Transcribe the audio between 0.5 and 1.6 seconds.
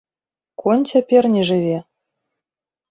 Конь цяпер не